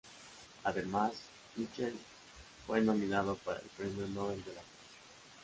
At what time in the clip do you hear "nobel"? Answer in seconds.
4.07-4.43